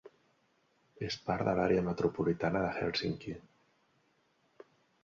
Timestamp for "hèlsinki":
2.81-3.39